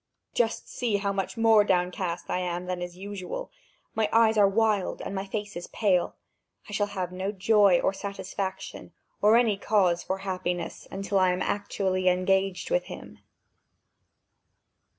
Just 0.33 0.67
see 0.67 0.97
how 0.97 1.13
much 1.13 1.37
more 1.37 1.63
downcast 1.63 2.27
I 2.27 2.39
am 2.39 2.65
than 2.65 2.81
is 2.81 2.97
usual! 2.97 3.51
My 3.93 4.09
eyes 4.11 4.35
are 4.35 4.47
wild, 4.49 4.99
and 4.99 5.13
my 5.13 5.27
face 5.27 5.55
is 5.55 5.67
pale! 5.67 6.15
I 6.67 6.71
shall 6.73 6.87
have 6.87 7.11
no 7.11 7.31
joy 7.31 7.79
or 7.81 7.93
satisfaction 7.93 8.93
or 9.21 9.35
any 9.37 9.57
cause 9.59 10.01
for 10.01 10.17
happiness 10.25 10.87
until 10.89 11.19
I 11.19 11.31
am 11.31 11.43
actually 11.43 12.09
engaged 12.09 12.71
with 12.71 12.85
him." 12.85 13.19